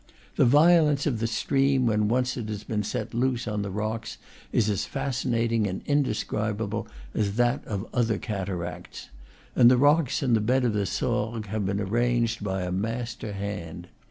The 0.35 0.45
violence 0.45 1.05
of 1.05 1.19
the 1.19 1.27
stream 1.27 1.85
when 1.85 2.07
once 2.07 2.35
it 2.35 2.49
has 2.49 2.63
been 2.63 2.81
set 2.81 3.13
loose 3.13 3.47
on 3.47 3.61
the 3.61 3.69
rocks 3.69 4.17
is 4.51 4.67
as 4.67 4.83
fascinating 4.83 5.67
and 5.67 5.83
indescribable 5.85 6.87
as 7.13 7.35
that 7.35 7.63
of 7.65 7.85
other 7.93 8.17
cataracts; 8.17 9.09
and 9.55 9.69
the 9.69 9.77
rocks 9.77 10.23
in 10.23 10.33
the 10.33 10.41
bed 10.41 10.65
of 10.65 10.73
the 10.73 10.87
Sorgues 10.87 11.49
have 11.49 11.67
been 11.67 11.79
arranged 11.79 12.43
by 12.43 12.63
a 12.63 12.71
master 12.71 13.33
hand. 13.33 13.89